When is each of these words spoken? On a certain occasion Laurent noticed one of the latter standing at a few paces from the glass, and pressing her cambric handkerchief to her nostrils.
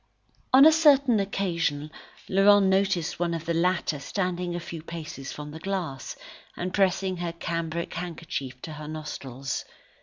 On 0.51 0.65
a 0.65 0.71
certain 0.71 1.19
occasion 1.19 1.91
Laurent 2.27 2.65
noticed 2.65 3.19
one 3.19 3.35
of 3.35 3.45
the 3.45 3.53
latter 3.53 3.99
standing 3.99 4.55
at 4.55 4.57
a 4.59 4.65
few 4.65 4.81
paces 4.81 5.31
from 5.31 5.51
the 5.51 5.59
glass, 5.59 6.15
and 6.57 6.73
pressing 6.73 7.17
her 7.17 7.31
cambric 7.33 7.93
handkerchief 7.93 8.59
to 8.63 8.73
her 8.73 8.87
nostrils. 8.87 9.63